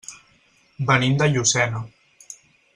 Venim 0.87 1.15
de 1.21 1.29
Llucena. 1.35 1.85